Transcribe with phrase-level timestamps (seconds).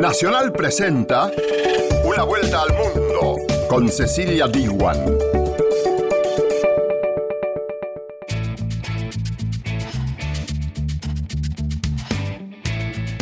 [0.00, 1.30] Nacional presenta
[2.06, 3.36] Una vuelta al mundo
[3.68, 4.96] con Cecilia Diwan.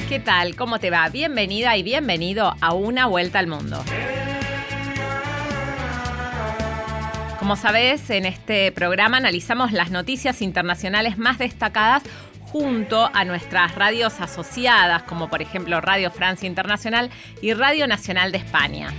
[0.08, 0.54] ¿Qué tal?
[0.54, 1.08] ¿Cómo te va?
[1.08, 3.82] Bienvenida y bienvenido a Una vuelta al mundo.
[7.40, 12.04] Como sabes, en este programa analizamos las noticias internacionales más destacadas
[12.52, 17.10] junto a nuestras radios asociadas, como por ejemplo Radio Francia Internacional
[17.42, 18.92] y Radio Nacional de España.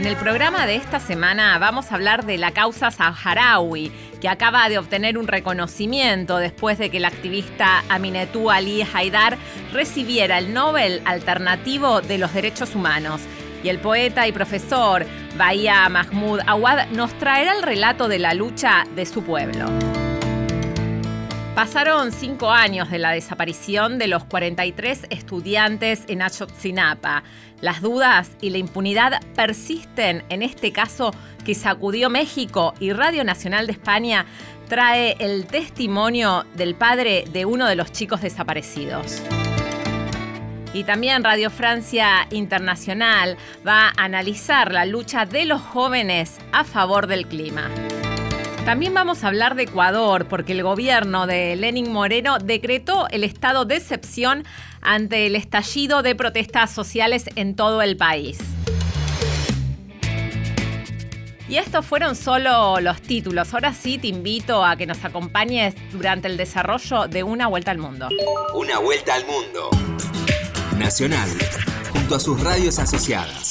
[0.00, 4.68] En el programa de esta semana vamos a hablar de la causa saharaui, que acaba
[4.70, 9.36] de obtener un reconocimiento después de que el activista Aminetou Ali Haidar
[9.74, 13.20] recibiera el Nobel Alternativo de los Derechos Humanos.
[13.62, 15.04] Y el poeta y profesor
[15.36, 19.66] Bahía Mahmoud Awad nos traerá el relato de la lucha de su pueblo.
[21.54, 27.24] Pasaron cinco años de la desaparición de los 43 estudiantes en Ayotzinapa.
[27.60, 31.12] Las dudas y la impunidad persisten en este caso
[31.44, 34.26] que sacudió México y Radio Nacional de España
[34.68, 39.20] trae el testimonio del padre de uno de los chicos desaparecidos.
[40.72, 43.36] Y también Radio Francia Internacional
[43.66, 47.68] va a analizar la lucha de los jóvenes a favor del clima.
[48.64, 53.64] También vamos a hablar de Ecuador, porque el gobierno de Lenin Moreno decretó el estado
[53.64, 54.44] de excepción
[54.80, 58.38] ante el estallido de protestas sociales en todo el país.
[61.48, 63.52] Y estos fueron solo los títulos.
[63.52, 67.78] Ahora sí te invito a que nos acompañes durante el desarrollo de Una Vuelta al
[67.78, 68.08] Mundo.
[68.54, 69.68] Una Vuelta al Mundo.
[70.78, 71.28] Nacional,
[71.92, 73.50] junto a sus radios asociadas.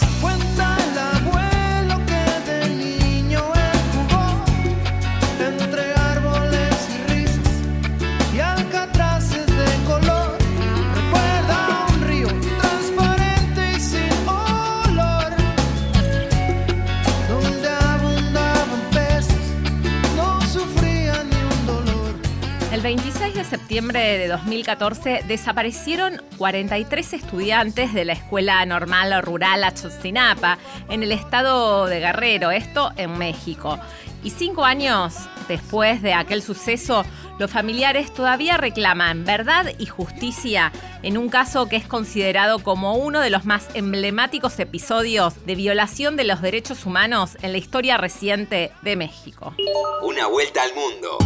[22.90, 30.58] 26 de septiembre de 2014 desaparecieron 43 estudiantes de la Escuela Normal Rural Achotzinapa
[30.90, 33.78] en el estado de Guerrero, esto en México.
[34.24, 35.14] Y cinco años
[35.48, 37.06] después de aquel suceso,
[37.38, 40.72] los familiares todavía reclaman verdad y justicia
[41.04, 46.16] en un caso que es considerado como uno de los más emblemáticos episodios de violación
[46.16, 49.54] de los derechos humanos en la historia reciente de México.
[50.02, 51.20] Una vuelta al mundo.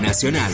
[0.00, 0.52] Nacional,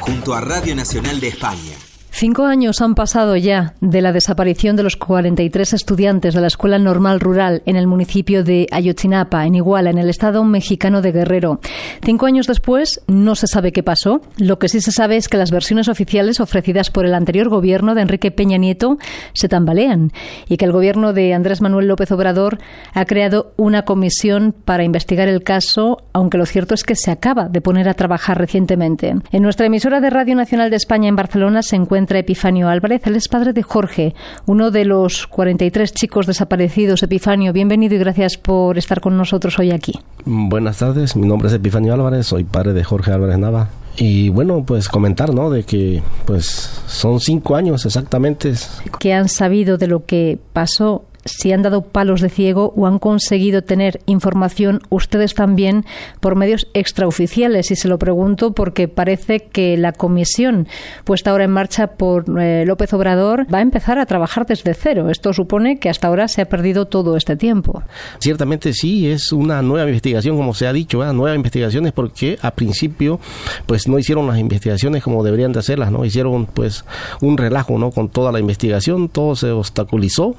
[0.00, 1.91] junto a Radio Nacional de España.
[2.22, 6.78] Cinco años han pasado ya de la desaparición de los 43 estudiantes de la Escuela
[6.78, 11.58] Normal Rural en el municipio de Ayotzinapa, en Iguala, en el estado mexicano de Guerrero.
[12.00, 14.20] Cinco años después no se sabe qué pasó.
[14.36, 17.96] Lo que sí se sabe es que las versiones oficiales ofrecidas por el anterior gobierno
[17.96, 18.98] de Enrique Peña Nieto
[19.32, 20.12] se tambalean
[20.48, 22.58] y que el gobierno de Andrés Manuel López Obrador
[22.94, 27.48] ha creado una comisión para investigar el caso, aunque lo cierto es que se acaba
[27.48, 29.16] de poner a trabajar recientemente.
[29.32, 33.02] En nuestra emisora de Radio Nacional de España en Barcelona se encuentra Epifanio Álvarez.
[33.06, 34.14] Él es padre de Jorge,
[34.46, 37.02] uno de los 43 chicos desaparecidos.
[37.02, 39.98] Epifanio, bienvenido y gracias por estar con nosotros hoy aquí.
[40.24, 43.68] Buenas tardes, mi nombre es Epifanio Álvarez, soy padre de Jorge Álvarez Nava.
[43.96, 45.50] Y bueno, pues comentar, ¿no?
[45.50, 46.46] De que pues
[46.86, 48.54] son cinco años exactamente.
[48.98, 52.98] ¿Qué han sabido de lo que pasó si han dado palos de ciego o han
[52.98, 55.84] conseguido tener información ustedes también
[56.20, 57.70] por medios extraoficiales.
[57.70, 60.68] Y se lo pregunto porque parece que la comisión
[61.04, 65.10] puesta ahora en marcha por eh, López Obrador va a empezar a trabajar desde cero.
[65.10, 67.82] Esto supone que hasta ahora se ha perdido todo este tiempo.
[68.18, 71.14] Ciertamente sí, es una nueva investigación, como se ha dicho, ¿verdad?
[71.14, 73.20] nuevas investigaciones porque a principio
[73.66, 76.04] pues no hicieron las investigaciones como deberían de hacerlas, ¿no?
[76.04, 76.84] Hicieron pues
[77.20, 77.90] un relajo, ¿no?
[77.90, 80.34] Con toda la investigación, todo se obstaculizó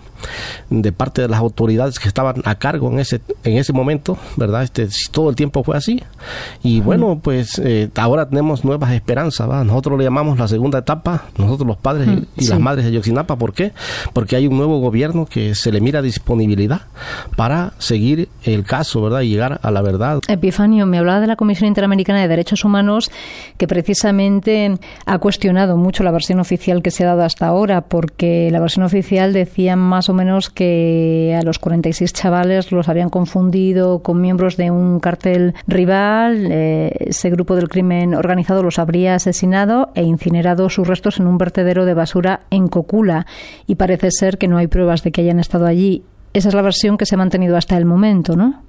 [0.82, 4.64] de parte de las autoridades que estaban a cargo en ese en ese momento, ¿verdad?
[4.64, 6.04] Este todo el tiempo fue así.
[6.64, 9.64] Y bueno, pues eh, ahora tenemos nuevas esperanzas, ¿va?
[9.64, 13.54] Nosotros le llamamos la segunda etapa, nosotros los padres y, las madres de Yoxinapa, ¿por
[13.54, 13.74] qué?
[14.14, 16.82] Porque hay un nuevo gobierno que se le mira disponibilidad
[17.36, 19.22] para seguir el caso, ¿verdad?
[19.22, 20.20] Y llegar a la verdad.
[20.28, 23.12] Epifanio, me hablaba de la Comisión Interamericana de Derechos Humanos
[23.58, 28.50] que precisamente ha cuestionado mucho la versión oficial que se ha dado hasta ahora, porque
[28.52, 30.63] la versión oficial decía más o menos que
[31.38, 36.48] a los 46 chavales los habían confundido con miembros de un cartel rival.
[36.52, 41.38] Eh, ese grupo del crimen organizado los habría asesinado e incinerado sus restos en un
[41.38, 43.26] vertedero de basura en Cocula.
[43.68, 46.04] Y parece ser que no hay pruebas de que hayan estado allí.
[46.34, 48.62] Esa es la versión que se ha mantenido hasta el momento, ¿no?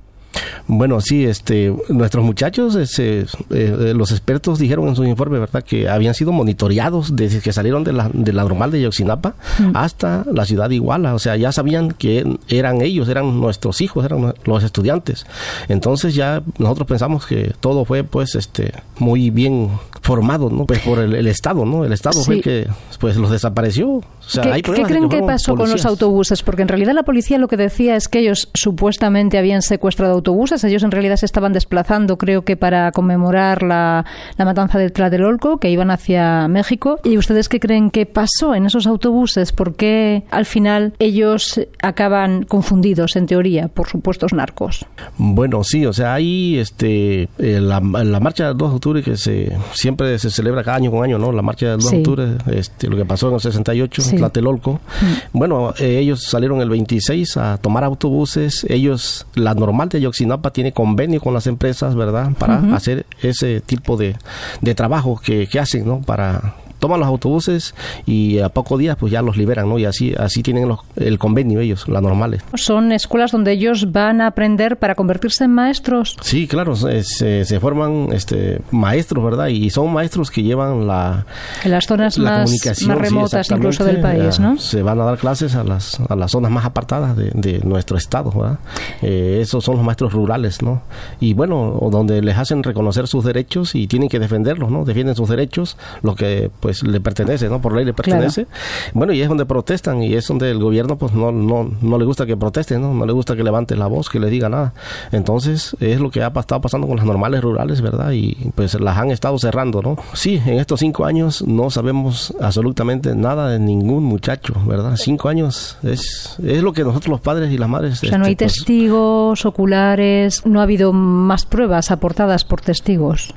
[0.67, 5.89] Bueno, sí, este, nuestros muchachos, este, eh, los expertos dijeron en su informe, ¿verdad?, que
[5.89, 9.77] habían sido monitoreados desde que salieron de la, de la normal de Yoxinapa mm.
[9.77, 11.15] hasta la ciudad de Iguala.
[11.15, 15.27] O sea, ya sabían que eran ellos, eran nuestros hijos, eran los estudiantes.
[15.69, 19.71] Entonces ya nosotros pensamos que todo fue, pues, este, muy bien
[20.01, 20.67] formado, ¿no?
[20.67, 21.85] Pues por el, Estado, ¿no?
[21.85, 22.69] El Estado fue el que,
[23.01, 24.03] pues, los desapareció.
[24.33, 26.43] ¿Qué, creen que, pasó con los autobuses?
[26.43, 30.65] Porque en realidad la policía lo que decía es que ellos supuestamente habían secuestrado autobuses.
[30.65, 34.05] Ellos en realidad se estaban desplazando, creo que para conmemorar la,
[34.37, 36.99] la matanza del Tlatelolco, que iban hacia México.
[37.05, 39.53] ¿Y ustedes qué creen que pasó en esos autobuses?
[39.53, 44.87] ¿Por qué al final ellos acaban confundidos, en teoría, por supuestos narcos?
[45.19, 49.57] Bueno, sí, o sea, ahí este, eh, la, marcha del 2 de octubre que se
[49.73, 51.33] siempre se celebra cada año con año, ¿no?
[51.33, 54.75] La marcha del 2 de octubre, este, lo que pasó en el 68 Tlatelolco.
[54.75, 55.39] Mm.
[55.39, 58.67] Bueno, eh, ellos salieron el 26 a tomar autobuses.
[58.69, 62.33] Ellos, la normal de Yoxinapa tiene convenio con las empresas, ¿verdad?
[62.39, 64.17] Para hacer ese tipo de,
[64.61, 66.01] de trabajo que, que hacen, ¿no?
[66.01, 69.79] Para toman los autobuses y a pocos días pues ya los liberan, ¿no?
[69.79, 72.43] Y así así tienen el convenio ellos, las normales.
[72.57, 76.19] Son escuelas donde ellos van a aprender para convertirse en maestros.
[76.21, 79.47] Sí, claro, se, se, forman este maestros, ¿verdad?
[79.47, 81.25] Y son maestros que llevan la
[81.65, 82.51] en las zonas más,
[82.87, 84.59] remotas incluso del país, ¿no?
[84.59, 87.97] Se van a dar clases a las, a las zonas más apartadas de, de nuestro
[87.97, 88.59] estado, ¿verdad?
[89.01, 90.83] Eh, esos son los maestros rurales, ¿no?
[91.19, 94.85] Y bueno, donde les hacen reconocer sus derechos y tienen que defenderlos, ¿no?
[94.85, 97.61] Defienden sus derechos, lo que pues pues, le pertenece, ¿no?
[97.61, 98.47] Por ley le pertenece.
[98.93, 102.05] Bueno, y es donde protestan y es donde el gobierno pues no, no, no le
[102.05, 102.95] gusta que protesten, ¿no?
[102.95, 104.75] No le gusta que levante la voz, que le diga nada.
[105.13, 108.13] Entonces, es lo que ha estado pasando con las normales rurales, ¿verdad?
[108.13, 109.97] Y pues las han estado cerrando, ¿no?
[110.13, 114.97] Sí, en estos cinco años no sabemos absolutamente nada de ningún muchacho, ¿verdad?
[114.97, 118.03] Cinco años es, es lo que nosotros los padres y las madres...
[118.03, 122.61] O sea, no hay este, pues, testigos oculares, no ha habido más pruebas aportadas por
[122.61, 123.35] testigos.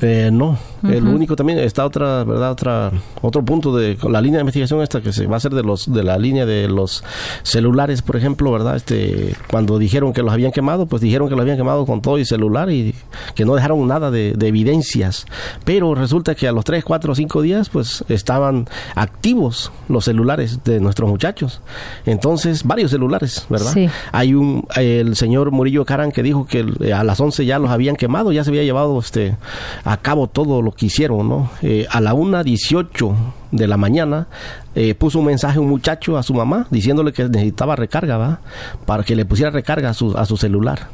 [0.00, 4.42] Eh, no, el único también está otra, verdad, otra, otro punto de la línea de
[4.42, 7.04] investigación esta que se va a hacer de los, de la línea de los
[7.42, 11.42] celulares, por ejemplo, verdad, este, cuando dijeron que los habían quemado, pues dijeron que los
[11.42, 12.94] habían quemado con todo y celular y
[13.34, 15.26] que no dejaron nada de, evidencias,
[15.64, 20.80] pero resulta que a los 3, 4, 5 días, pues estaban activos los celulares de
[20.80, 21.60] nuestros muchachos,
[22.06, 23.74] entonces varios celulares, verdad.
[24.12, 27.96] Hay un, el señor Murillo Caran que dijo que a las 11 ya los habían
[27.96, 29.36] quemado, ya se había llevado este
[29.84, 31.50] a cabo todo lo que hicieron, ¿no?
[31.62, 33.14] Eh, a la 1.18
[33.52, 34.28] de la mañana
[34.74, 38.40] eh, puso un mensaje un muchacho a su mamá diciéndole que necesitaba recarga.
[38.86, 40.88] Para que le pusiera recarga a su, a su celular.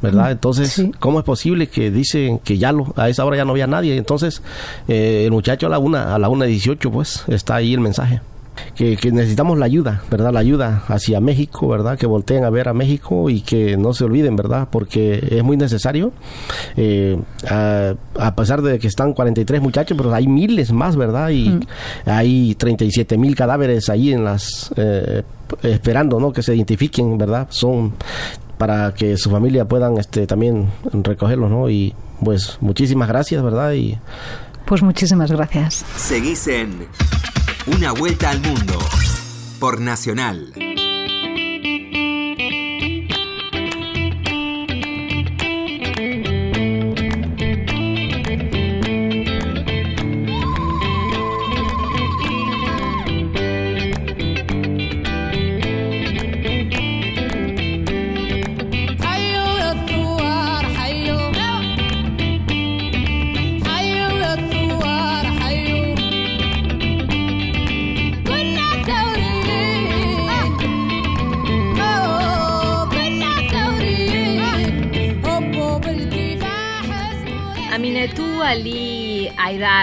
[0.00, 0.28] ¿verdad?
[0.28, 3.52] Mm, Entonces, ¿cómo es posible que dicen que ya lo, a esa hora ya no
[3.52, 3.96] había nadie?
[3.96, 4.42] Entonces,
[4.86, 8.20] eh, el muchacho a la una, a la una dieciocho, pues, está ahí el mensaje
[8.74, 10.32] que, necesitamos la ayuda, ¿verdad?
[10.32, 11.98] La ayuda hacia México, ¿verdad?
[11.98, 14.68] Que volteen a ver a México y que no se olviden, ¿verdad?
[14.70, 16.12] Porque es muy necesario.
[16.76, 17.18] Eh,
[17.48, 21.30] a, pesar de que están 43 muchachos, pero hay miles más, ¿verdad?
[21.30, 21.60] Y mm.
[22.06, 24.72] hay 37 mil cadáveres ahí en las...
[24.76, 25.22] Eh,
[25.62, 26.32] esperando, ¿no?
[26.32, 27.46] Que se identifiquen, ¿verdad?
[27.50, 27.94] Son
[28.58, 31.70] para que su familia puedan este también recogerlos, ¿no?
[31.70, 33.72] Y pues muchísimas gracias, ¿verdad?
[33.72, 33.96] Y
[34.66, 35.84] pues muchísimas gracias.
[35.96, 36.86] Seguís en
[37.76, 38.78] una vuelta al mundo
[39.58, 40.67] por Nacional.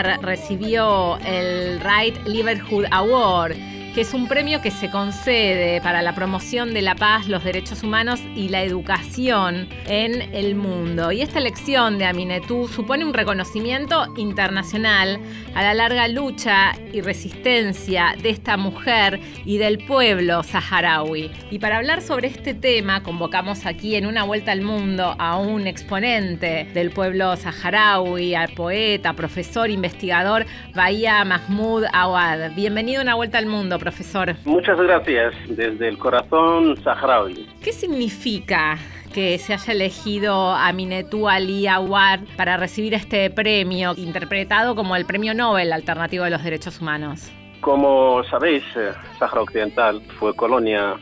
[0.04, 3.56] Recibió el Right Livelihood Award
[3.96, 7.82] que es un premio que se concede para la promoción de la paz, los derechos
[7.82, 11.10] humanos y la educación en el mundo.
[11.10, 15.22] Y esta elección de Aminetú supone un reconocimiento internacional
[15.53, 21.31] a la larga lucha y resistencia de esta mujer y del pueblo saharaui.
[21.50, 25.65] Y para hablar sobre este tema, convocamos aquí en una vuelta al mundo a un
[25.65, 30.45] exponente del pueblo saharaui, al poeta, profesor, investigador
[30.75, 32.53] Bahía Mahmoud Awad.
[32.53, 34.36] Bienvenido a una vuelta al mundo, profesor.
[34.43, 37.48] Muchas gracias, desde el corazón saharaui.
[37.63, 38.77] ¿Qué significa
[39.15, 45.05] que se haya elegido a Minetu Ali Awad para recibir este premio, interpretado como el
[45.05, 47.31] Premio Nobel Alternativo de los Derechos Humanos?
[47.62, 50.98] Como sabéis, eh, Sahara Occidental fue colonia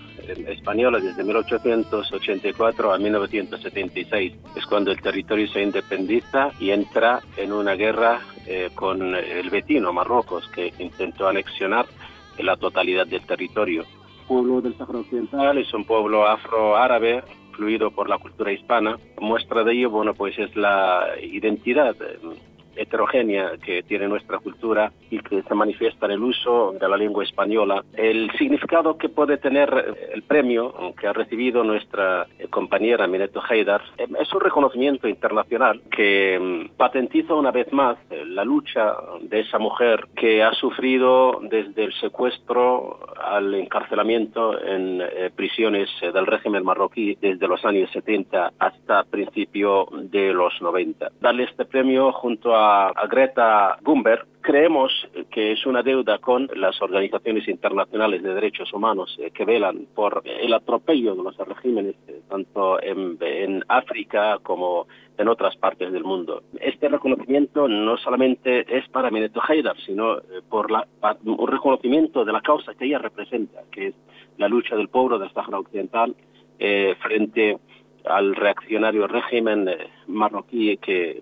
[0.48, 4.34] española desde 1884 a 1976.
[4.56, 9.92] Es cuando el territorio se independiza y entra en una guerra eh, con el vecino
[9.92, 11.88] Marruecos, que intentó anexionar
[12.38, 13.82] la totalidad del territorio.
[13.82, 17.24] El pueblo del Sahara Occidental es un pueblo afro-árabe
[17.54, 18.98] influido por la cultura hispana.
[19.22, 21.96] Muestra de ello, bueno, pues es la identidad
[22.76, 27.24] heterogénea que tiene nuestra cultura y que se manifiesta en el uso de la lengua
[27.24, 27.84] española.
[27.96, 34.34] El significado que puede tener el premio que ha recibido nuestra compañera Mineto Haidar es
[34.34, 40.44] un reconocimiento internacional que mm, patentiza una vez más la lucha de esa mujer que
[40.44, 47.64] ha sufrido desde el secuestro al encarcelamiento en eh, prisiones del régimen marroquí desde los
[47.66, 51.12] años 70 hasta principio de los 90.
[51.22, 54.92] Darle este premio junto a a, Greta Thunberg, creemos
[55.32, 60.22] que es una deuda con las organizaciones internacionales de derechos humanos eh, que velan por
[60.26, 66.44] el atropello de los regímenes eh, tanto en, África como en otras partes del mundo.
[66.60, 70.86] Este reconocimiento no solamente es para Mineto Haidar, sino eh, por la,
[71.26, 73.96] un reconocimiento de la causa que ella representa, que es
[74.38, 76.16] la lucha del pueblo del Sahara Occidental
[77.02, 77.58] frente
[78.06, 79.70] al reaccionario régimen
[80.08, 81.22] marroquí que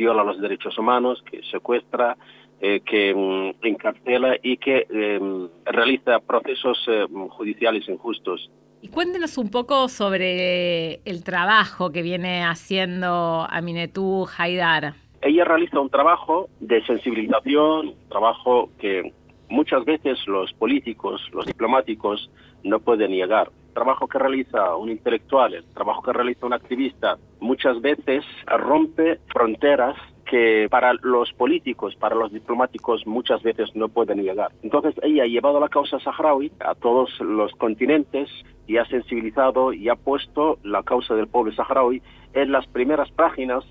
[0.00, 2.16] viola los derechos humanos, que secuestra,
[2.60, 8.50] eh, que mm, encarcela y que em, realiza procesos eh, judiciales injustos.
[8.82, 14.94] Y cuéntenos un poco sobre el trabajo que viene haciendo Aminetú Haidar.
[15.20, 19.12] Ella realiza un trabajo de sensibilización, un trabajo que
[19.50, 22.30] muchas veces los políticos, los diplomáticos
[22.62, 27.80] no pueden llegar trabajo que realiza un intelectual, el trabajo que realiza un activista, muchas
[27.80, 29.96] veces rompe fronteras
[30.30, 34.52] que para los políticos, para los diplomáticos muchas veces no pueden llegar.
[34.62, 38.30] Entonces ella ha llevado la causa saharaui a todos los continentes
[38.68, 42.00] y ha sensibilizado y ha puesto la causa del pueblo saharaui
[42.32, 43.64] en las primeras páginas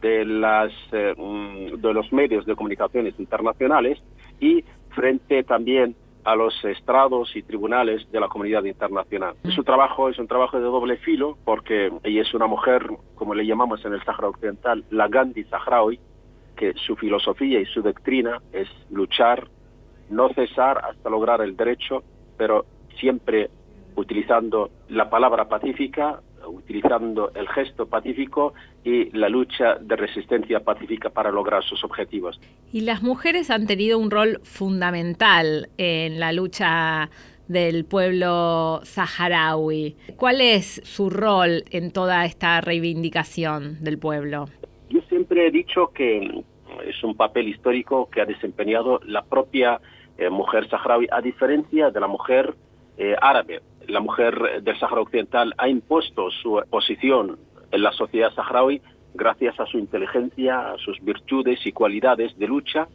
[0.00, 4.00] de, las, eh, mm, de los medios de comunicaciones internacionales
[4.38, 9.34] y frente también a los estrados y tribunales de la comunidad internacional.
[9.54, 13.46] Su trabajo es un trabajo de doble filo porque ella es una mujer, como le
[13.46, 16.00] llamamos en el Sahara Occidental, la Gandhi Saharaui,
[16.56, 19.48] que su filosofía y su doctrina es luchar,
[20.10, 22.02] no cesar hasta lograr el derecho,
[22.36, 22.64] pero
[22.98, 23.50] siempre
[23.96, 31.30] utilizando la palabra pacífica, utilizando el gesto pacífico y la lucha de resistencia pacífica para
[31.30, 32.40] lograr sus objetivos.
[32.72, 37.10] Y las mujeres han tenido un rol fundamental en la lucha
[37.48, 39.96] del pueblo saharaui.
[40.16, 44.46] ¿Cuál es su rol en toda esta reivindicación del pueblo?
[44.88, 46.44] Yo siempre he dicho que
[46.86, 49.80] es un papel histórico que ha desempeñado la propia
[50.16, 52.54] eh, mujer saharaui, a diferencia de la mujer
[52.96, 57.38] eh, árabe la mujer del Sahara Occidental ha impuesto su posición
[57.70, 58.80] en la sociedad saharaui
[59.14, 62.88] gracias a su inteligencia, a sus virtudes y cualidades de lucha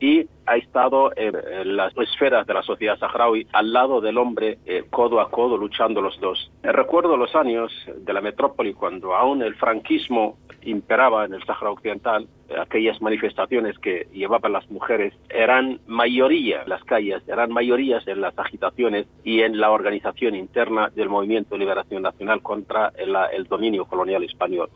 [0.00, 4.84] y ha estado en, las esferas de la sociedad saharaui al lado del hombre eh,
[4.90, 6.50] codo a codo luchando los dos.
[6.62, 12.26] Recuerdo los años de la metrópoli cuando aún el franquismo imperaba en el Sahara Occidental,
[12.58, 18.38] aquellas manifestaciones que llevaban las mujeres eran mayoría en las calles, eran mayorías en las
[18.38, 24.24] agitaciones y en la organización interna del Movimiento de Liberación Nacional contra el dominio colonial
[24.24, 24.70] español.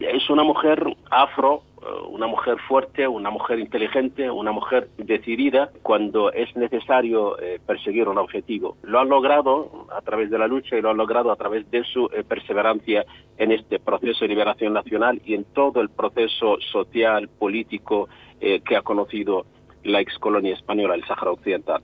[0.00, 1.62] Es una mujer afro
[2.08, 8.18] una mujer fuerte, una mujer inteligente, una mujer decidida cuando es necesario eh, perseguir un
[8.18, 8.76] objetivo.
[8.82, 11.84] Lo ha logrado a través de la lucha y lo ha logrado a través de
[11.84, 13.04] su eh, perseverancia
[13.38, 18.08] en este proceso de liberación nacional y en todo el proceso social, político
[18.40, 19.44] que ha conocido
[19.84, 21.82] la excolonia española, el Sáhara Occidental.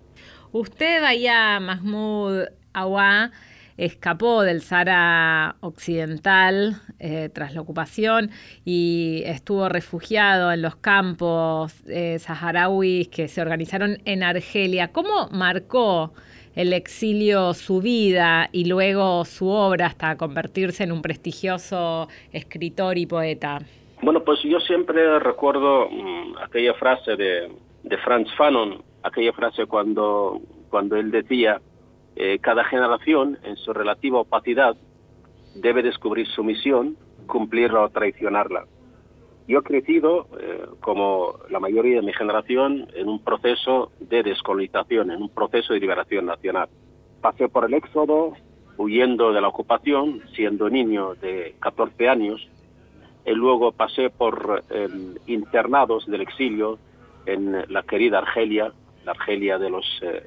[0.52, 3.30] Usted, vaya Mahmoud Awa,
[3.76, 8.30] escapó del Sahara Occidental eh, tras la ocupación
[8.64, 14.92] y estuvo refugiado en los campos eh, saharauis que se organizaron en Argelia.
[14.92, 16.12] ¿Cómo marcó
[16.54, 23.06] el exilio su vida y luego su obra hasta convertirse en un prestigioso escritor y
[23.06, 23.58] poeta?
[24.02, 27.50] Bueno, pues yo siempre recuerdo mm, aquella frase de,
[27.82, 30.40] de Franz Fanon, aquella frase cuando,
[30.70, 31.60] cuando él decía
[32.16, 34.74] eh, cada generación, en su relativa opacidad,
[35.54, 36.96] debe descubrir su misión,
[37.26, 38.64] cumplirla o traicionarla.
[39.46, 45.10] Yo he crecido, eh, como la mayoría de mi generación, en un proceso de descolonización,
[45.10, 46.68] en un proceso de liberación nacional.
[47.20, 48.32] Pasé por el éxodo,
[48.78, 52.48] huyendo de la ocupación, siendo niño de 14 años,
[53.26, 56.78] y luego pasé por em, internados del exilio
[57.26, 58.72] en la querida Argelia,
[59.04, 60.24] la Argelia de los eh,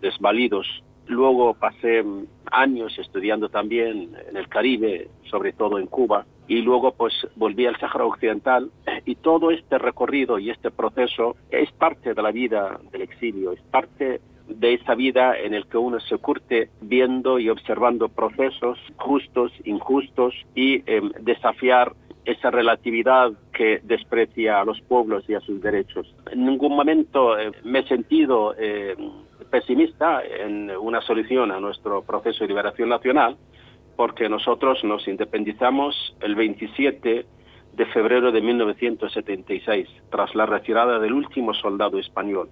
[0.00, 0.66] desvalidos
[1.06, 2.04] Luego pasé
[2.50, 7.78] años estudiando también en el Caribe, sobre todo en Cuba, y luego pues volví al
[7.78, 8.70] Sáhara Occidental.
[9.04, 13.60] Y todo este recorrido y este proceso es parte de la vida del exilio, es
[13.62, 19.52] parte de esa vida en el que uno se curte viendo y observando procesos justos,
[19.64, 21.94] injustos y em, desafiar
[22.24, 26.14] esa relatividad que desprecia a los pueblos y a sus derechos.
[26.30, 28.96] En ningún momento eh, me he sentido eh,
[29.50, 33.36] pesimista en una solución a nuestro proceso de liberación nacional,
[33.96, 37.26] porque nosotros nos independizamos el 27
[37.74, 42.50] de febrero de 1976, tras la retirada del último soldado español.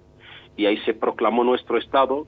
[0.57, 2.27] Y ahí se proclamó nuestro Estado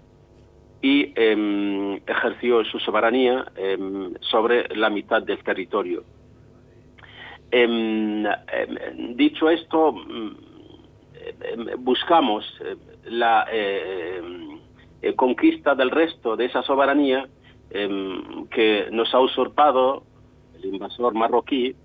[0.81, 6.03] y em, ejerció su soberanía em, sobre la mitad del territorio.
[7.55, 8.23] Em,
[9.15, 14.19] dicho esto, mm, buscamos eh, la eh,
[15.03, 17.27] eh, conquista del resto de esa soberanía
[17.69, 20.01] em, que nos ha usurpado
[20.55, 21.75] el invasor marroquí,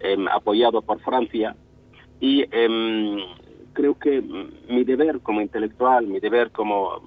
[0.00, 1.54] em, apoyado por Francia,
[2.18, 2.44] y
[3.72, 4.22] creo que
[4.68, 7.00] mi deber como intelectual, mi deber como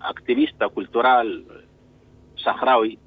[0.00, 1.44] activista cultural
[2.36, 2.98] saharaui,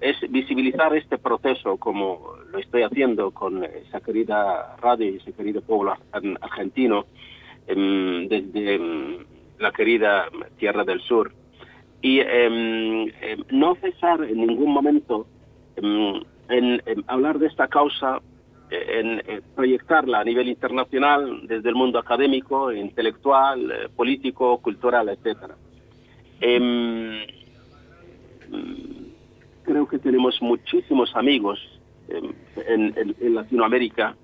[0.00, 5.60] es visibilizar este proceso como lo estoy haciendo con esa querida radio y ese querido
[5.62, 5.96] pueblo
[6.40, 7.06] argentino,
[7.66, 9.18] Em, desde em,
[9.58, 11.32] la querida Tierra del Sur.
[12.00, 13.12] Y em,
[13.50, 15.26] no cesar en ningún momento
[15.76, 18.20] en, hablar de esta causa,
[18.70, 19.22] en,
[19.54, 25.54] proyectarla a nivel internacional desde el mundo académico, intelectual, eh, político, cultural, etcétera.
[29.62, 31.58] Creo que tenemos muchísimos amigos
[32.08, 34.16] en Latinoamérica.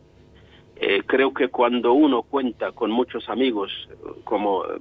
[0.80, 3.72] Eh, creo que cuando uno cuenta con muchos amigos,
[4.22, 4.78] como eh,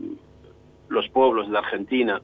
[0.90, 2.22] los pueblos de Argentina,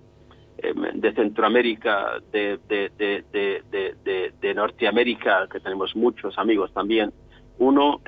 [0.59, 7.11] eh, de Centroamérica, de, de, Norteamérica, que tenemos muchos amigos también,
[7.57, 8.01] uno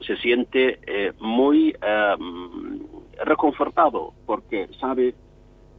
[0.00, 0.80] se siente
[1.18, 1.74] muy
[3.24, 5.14] reconfortado porque sabe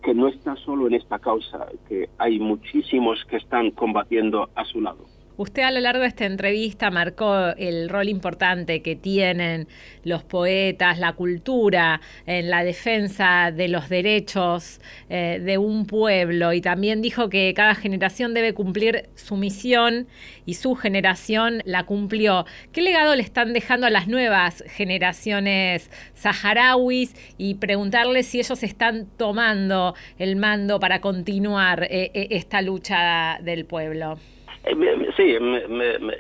[0.01, 4.81] que no está solo en esta causa, que hay muchísimos que están combatiendo a su
[4.81, 5.10] lado.
[5.41, 9.67] Usted a lo largo de esta entrevista marcó el rol importante que tienen
[10.03, 16.61] los poetas, la cultura en la defensa de los derechos eh, de un pueblo y
[16.61, 20.07] también dijo que cada generación debe cumplir su misión
[20.45, 22.45] y su generación la cumplió.
[22.71, 29.07] ¿Qué legado le están dejando a las nuevas generaciones saharauis y preguntarles si ellos están
[29.17, 34.19] tomando el mando para continuar eh, eh, esta lucha del pueblo?
[34.63, 35.35] Eh, sí,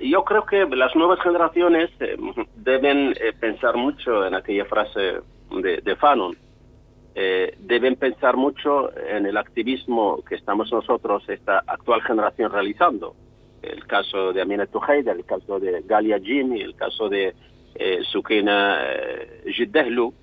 [0.09, 2.17] yo creo que las nuevas generaciones eh,
[2.55, 5.19] deben eh, pensar mucho en aquella frase
[5.51, 6.35] de, Fanon.
[7.59, 13.15] deben pensar mucho en el activismo que estamos nosotros, esta actual generación, realizando.
[13.61, 17.35] El caso de Amina Tuhaida, el caso de Galia Jimmy, el caso de
[18.11, 18.79] Sukina
[19.45, 20.13] Jiddehlu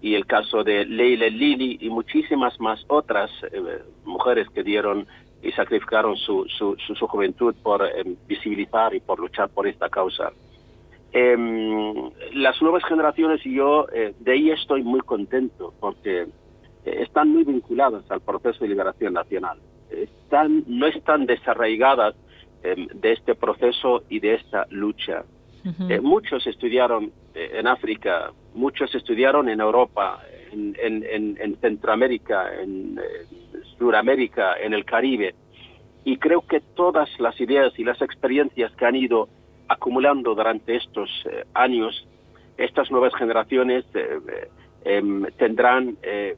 [0.00, 3.30] y el caso de Leila Lili y muchísimas más otras
[4.04, 5.08] mujeres que dieron
[5.44, 10.32] y sacrificaron su, su, su, juventud por em, visibilizar y por luchar por esta causa.
[11.12, 16.26] Em, las nuevas generaciones y yo eh, de ahí estoy muy contento porque eh,
[16.84, 19.58] están muy vinculadas al proceso de liberación nacional.
[19.90, 22.14] Están, no están desarraigadas
[22.62, 25.24] em, de este proceso y de esta lucha.
[25.88, 30.20] Eh, muchos estudiaron en África, muchos estudiaron en Europa,
[30.52, 33.00] en, en, en Centroamérica, en
[33.78, 35.34] Suramérica, en el Caribe.
[36.04, 39.28] Y creo que todas las ideas y las experiencias que han ido
[39.68, 42.06] acumulando durante estos eh, años,
[42.56, 44.48] estas nuevas generaciones eh, eh,
[44.84, 45.96] em, tendrán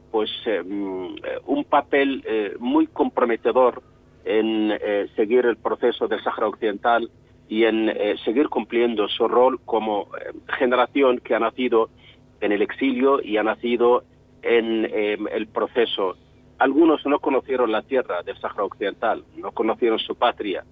[0.09, 2.23] pues em, un papel
[2.59, 3.83] muy comprometedor
[4.23, 4.77] en
[5.15, 7.09] seguir el proceso del Sáhara Occidental
[7.49, 7.91] y en
[8.23, 10.07] seguir cumpliendo su rol como
[10.57, 11.89] generación que ha nacido
[12.39, 14.03] en el exilio y ha nacido
[14.41, 16.15] en em, el proceso
[16.59, 20.63] algunos no conocieron la tierra del Sáhara Occidental, no conocieron su patria,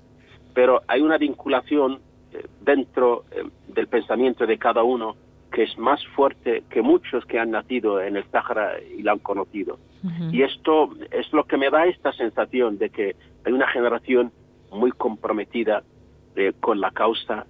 [0.54, 2.00] pero hay una vinculación
[2.32, 5.16] eh, dentro eh, del pensamiento de cada uno
[5.52, 9.20] que es más fuerte que muchos que han nacido en el Sáhara y la han
[9.20, 9.80] conocido.
[10.32, 14.32] Y esto es lo que me da esta sensación de que hay una generación
[14.72, 15.82] muy comprometida
[16.36, 17.48] eh, con la causa,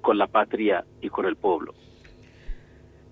[0.00, 1.74] con la patria y con el pueblo.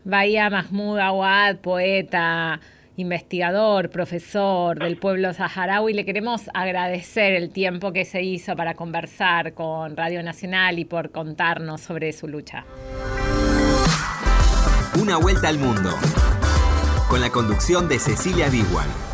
[0.05, 2.61] Bahía Mahmoud Awad, poeta,
[2.97, 5.93] investigador, profesor del pueblo saharaui.
[5.93, 11.11] Le queremos agradecer el tiempo que se hizo para conversar con Radio Nacional y por
[11.11, 12.65] contarnos sobre su lucha.
[15.01, 15.91] Una vuelta al mundo,
[17.09, 19.06] con la conducción de Cecilia Biguan.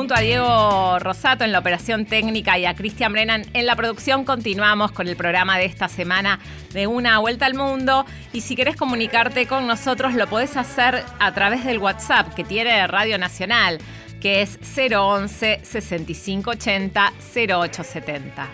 [0.00, 4.24] Junto a Diego Rosato en la operación técnica y a Cristian Brennan en la producción,
[4.24, 6.40] continuamos con el programa de esta semana
[6.72, 8.06] de Una Vuelta al Mundo.
[8.32, 12.86] Y si querés comunicarte con nosotros, lo podés hacer a través del WhatsApp que tiene
[12.86, 13.76] Radio Nacional,
[14.22, 18.48] que es 011 6580 0870.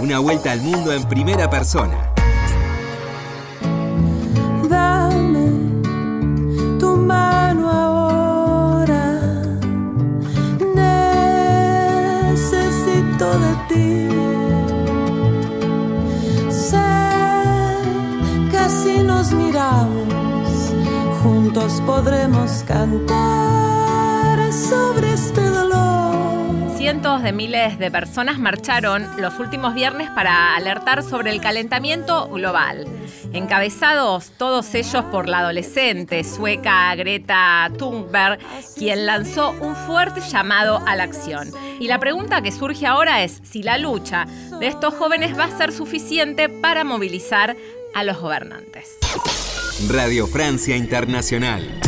[0.00, 2.15] Una Vuelta al Mundo en primera persona.
[21.22, 26.76] Juntos podremos cantar sobre este dolor.
[26.76, 32.86] Cientos de miles de personas marcharon los últimos viernes para alertar sobre el calentamiento global.
[33.32, 38.38] Encabezados todos ellos por la adolescente sueca Greta Thunberg,
[38.76, 41.50] quien lanzó un fuerte llamado a la acción.
[41.80, 44.26] Y la pregunta que surge ahora es si la lucha
[44.60, 47.56] de estos jóvenes va a ser suficiente para movilizar
[47.96, 48.98] a los gobernantes.
[49.88, 51.80] Radio Francia Internacional.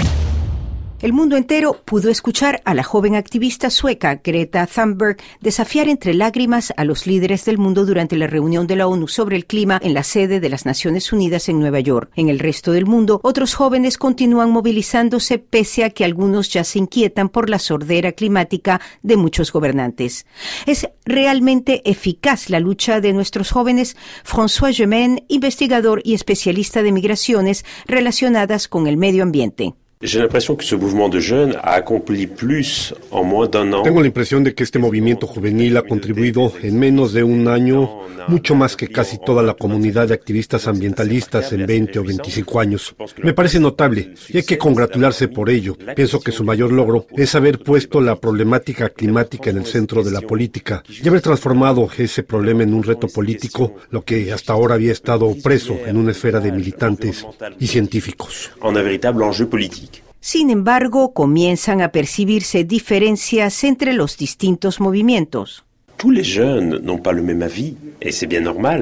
[1.01, 6.75] El mundo entero pudo escuchar a la joven activista sueca Greta Thunberg desafiar entre lágrimas
[6.77, 9.95] a los líderes del mundo durante la reunión de la ONU sobre el clima en
[9.95, 12.11] la sede de las Naciones Unidas en Nueva York.
[12.17, 16.81] En el resto del mundo, otros jóvenes continúan movilizándose pese a que algunos ya se
[16.81, 20.27] inquietan por la sordera climática de muchos gobernantes.
[20.67, 23.97] ¿Es realmente eficaz la lucha de nuestros jóvenes?
[24.25, 29.75] François Gemain, investigador y especialista de migraciones relacionadas con el medio ambiente.
[30.01, 33.83] J'ai l'impression que ce mouvement de jeunes a accompli plus en moins d'un an.
[33.83, 38.07] Tengo la impresión de que este movimiento juvenil ha contribuido en menos de un año
[38.29, 42.95] mucho más que casi toda la comunidad de activistas ambientalistas en 20 o 25 años.
[43.25, 45.77] Me parece notable y hay que congratularse por ello.
[45.97, 50.13] Pienso que su mayor logro es haber puesto la problemática climática en el centro de
[50.13, 54.75] la política y haber transformado ese problema en un reto político, lo que hasta ahora
[54.75, 57.27] había estado preso en una esfera de militantes
[57.59, 58.53] y científicos.
[58.63, 59.88] En un véritable enjeu politique.
[60.21, 65.65] Sin embargo, comienzan a percibirse diferencias entre los distintos movimientos.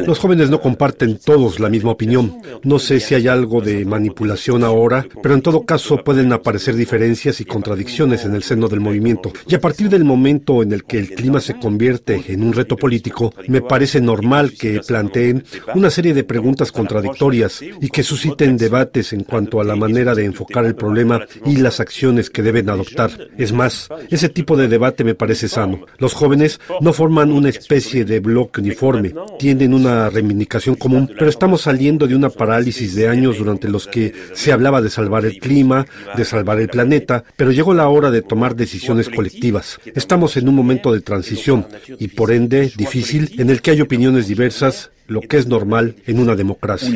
[0.07, 2.37] Los jóvenes no comparten todos la misma opinión.
[2.62, 7.40] No sé si hay algo de manipulación ahora, pero en todo caso pueden aparecer diferencias
[7.40, 9.33] y contradicciones en el seno del movimiento.
[9.48, 12.76] Y a partir del momento en el que el clima se convierte en un reto
[12.76, 19.14] político, me parece normal que planteen una serie de preguntas contradictorias y que susciten debates
[19.14, 23.11] en cuanto a la manera de enfocar el problema y las acciones que deben adoptar.
[23.38, 25.87] Es más, ese tipo de debate me parece sano.
[25.98, 31.62] Los jóvenes no forman una especie de bloque uniforme, tienen una reivindicación común, pero estamos
[31.62, 35.87] saliendo de una parálisis de años durante los que se hablaba de salvar el clima,
[36.16, 39.79] de salvar el planeta, pero llegó la hora de tomar decisiones colectivas.
[39.95, 41.66] Estamos en un momento de transición
[41.99, 46.19] y por ende difícil en el que hay opiniones diversas, lo que es normal en
[46.19, 46.88] una democracia.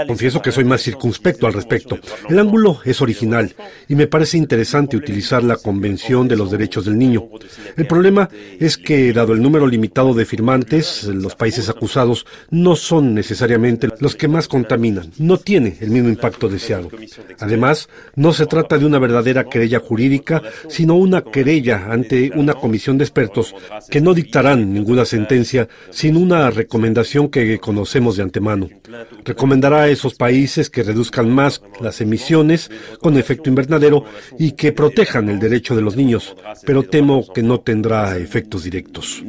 [0.08, 1.99] Confieso que soy más circunspecto al respecto.
[2.30, 3.56] El ángulo es original
[3.88, 7.30] y me parece interesante utilizar la Convención de los Derechos del Niño.
[7.78, 13.13] El problema es que, dado el número limitado de firmantes, los países acusados no son
[13.13, 15.12] necesariamente los que más contaminan.
[15.17, 16.89] No tiene el mismo impacto deseado.
[17.39, 22.97] Además, no se trata de una verdadera querella jurídica, sino una querella ante una comisión
[22.97, 23.56] de expertos
[23.89, 28.69] que no dictarán ninguna sentencia sin una recomendación que conocemos de antemano.
[29.23, 34.04] Recomendará a esos países que reduzcan más las emisiones con efecto invernadero
[34.39, 39.23] y que protejan el derecho de los niños, pero temo que no tendrá efectos directos.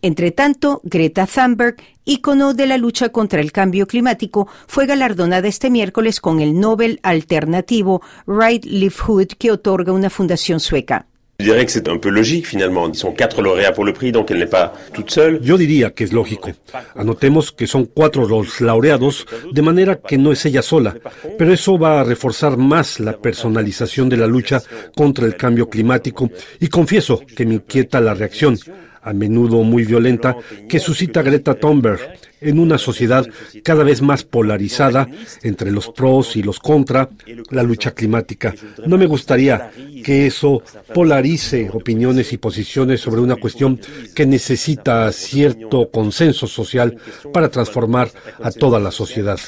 [0.00, 5.70] Entre tanto, Greta Thunberg, ícono de la lucha contra el cambio climático, fue galardonada este
[5.70, 11.06] miércoles con el Nobel alternativo Right Livelihood que otorga una fundación sueca.
[11.40, 12.90] Que c'est un peu logique finalement.
[13.16, 15.38] Quatre prix, donc elle n'est pas toute seule.
[15.40, 16.50] Yo diría que es lógico.
[16.96, 20.96] Anotemos que son cuatro los laureados, de manera que no es ella sola,
[21.38, 24.60] pero eso va a reforzar más la personalización de la lucha
[24.96, 28.58] contra el cambio climático y confieso que me inquieta la reacción.
[29.02, 30.36] A menudo muy violenta,
[30.68, 32.00] que suscita Greta Thunberg
[32.40, 33.26] en una sociedad
[33.62, 35.08] cada vez más polarizada
[35.42, 37.08] entre los pros y los contra
[37.50, 38.54] la lucha climática.
[38.86, 39.70] No me gustaría
[40.04, 40.62] que eso
[40.94, 43.80] polarice opiniones y posiciones sobre una cuestión
[44.14, 46.96] que necesita cierto consenso social
[47.32, 48.10] para transformar
[48.42, 49.38] a toda la sociedad.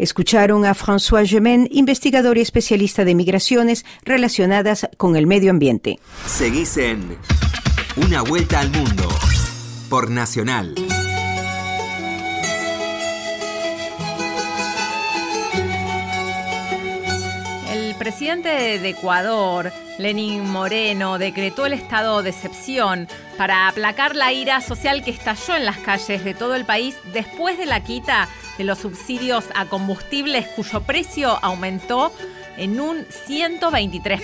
[0.00, 5.98] Escucharon a François Gemen, investigador y especialista de migraciones relacionadas con el medio ambiente.
[6.26, 7.18] Seguís en
[7.96, 9.06] Una Vuelta al Mundo
[9.90, 10.74] por Nacional.
[17.70, 24.62] El presidente de Ecuador, Lenín Moreno, decretó el estado de excepción para aplacar la ira
[24.62, 28.30] social que estalló en las calles de todo el país después de la quita
[28.60, 32.12] de los subsidios a combustibles cuyo precio aumentó
[32.58, 34.20] en un 123%.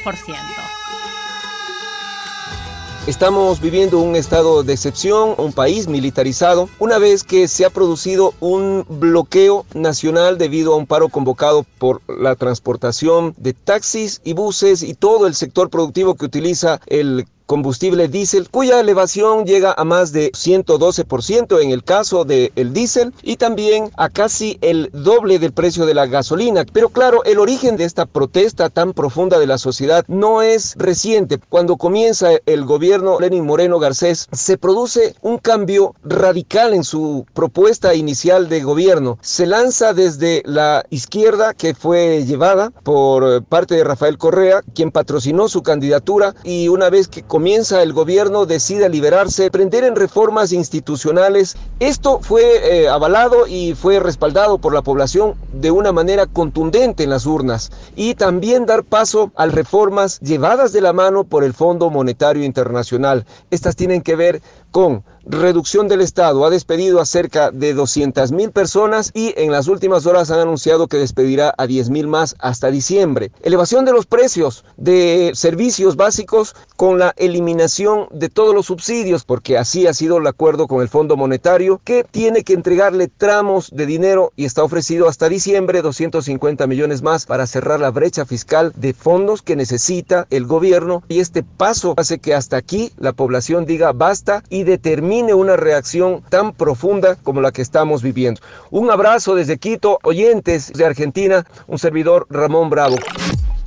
[3.07, 8.35] Estamos viviendo un estado de excepción, un país militarizado, una vez que se ha producido
[8.41, 14.83] un bloqueo nacional debido a un paro convocado por la transportación de taxis y buses
[14.83, 20.13] y todo el sector productivo que utiliza el combustible diésel, cuya elevación llega a más
[20.13, 25.53] de 112% en el caso del el diésel y también a casi el doble del
[25.53, 26.65] precio de la gasolina.
[26.73, 31.39] Pero claro, el origen de esta protesta tan profunda de la sociedad no es reciente.
[31.49, 37.95] Cuando comienza el gobierno Lenin Moreno Garcés, se produce un cambio radical en su propuesta
[37.95, 39.19] inicial de gobierno.
[39.21, 45.49] Se lanza desde la izquierda, que fue llevada por parte de Rafael Correa, quien patrocinó
[45.49, 51.55] su candidatura, y una vez que comienza el gobierno decide liberarse, prender en reformas institucionales.
[51.81, 57.11] Esto fue eh, avalado y fue respaldado por la población de una manera contundente en
[57.11, 61.91] las urnas y también dar paso a reformas llevadas de la mano por el Fondo
[61.91, 63.27] Monetario Internacional.
[63.51, 66.45] Estas tienen que ver con reducción del Estado.
[66.45, 70.87] Ha despedido a cerca de 200 mil personas y en las últimas horas han anunciado
[70.87, 73.33] que despedirá a 10 mil más hasta diciembre.
[73.43, 79.59] Elevación de los precios de servicios básicos con la eliminación de todos los subsidios, porque
[79.59, 83.87] así ha sido el acuerdo con el Fondo Monetario, que tiene que entregarle tramos de
[83.87, 88.93] dinero y está ofrecido hasta diciembre 250 millones más para cerrar la brecha fiscal de
[88.93, 93.93] fondos que necesita el gobierno y este paso hace que hasta aquí la población diga
[93.93, 98.43] basta y determine una reacción tan profunda como la que estamos viviendo.
[98.71, 102.97] Un abrazo desde Quito, oyentes de Argentina, un servidor Ramón Bravo.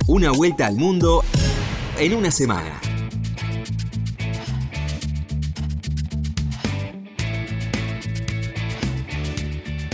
[0.06, 1.24] Una vuelta al mundo
[1.98, 2.80] en una semana.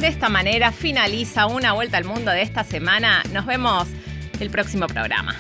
[0.01, 3.23] De esta manera finaliza una vuelta al mundo de esta semana.
[3.33, 3.89] Nos vemos
[4.39, 5.35] el próximo programa.